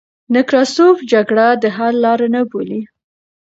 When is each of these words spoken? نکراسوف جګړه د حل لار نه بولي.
نکراسوف 0.35 0.97
جګړه 1.11 1.47
د 1.61 1.63
حل 1.75 1.93
لار 2.03 2.21
نه 2.33 2.41
بولي. 2.49 2.81